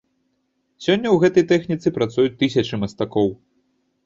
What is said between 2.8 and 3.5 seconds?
мастакоў.